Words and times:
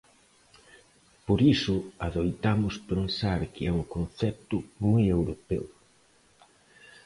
Por 1.25 1.39
iso 1.55 1.75
adoitamos 2.07 2.75
pensar 2.89 3.39
que 3.53 3.63
é 3.69 3.71
un 3.79 3.83
concepto 3.95 4.57
moi 4.83 5.03
europeo. 5.17 5.65